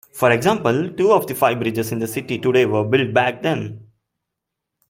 [0.11, 3.85] For example, two of the five bridges in the city today were built back then.